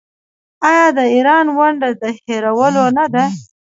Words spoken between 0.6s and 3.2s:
آیا د ایران ونډه د هیرولو نه